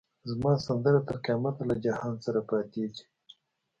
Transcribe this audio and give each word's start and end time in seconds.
زما 0.29 0.51
سندره 0.67 0.99
تر 1.07 1.17
قیامته 1.25 1.61
له 1.69 1.75
جهان 1.85 2.13
سره 2.25 2.39
پاییږی 2.49 3.03